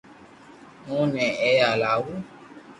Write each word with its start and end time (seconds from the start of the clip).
اي 0.89 0.99
ني 1.11 1.25
ايني 1.43 1.71
لاو 1.81 2.03